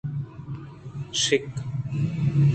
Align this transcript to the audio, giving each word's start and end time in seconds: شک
شک 1.21 1.41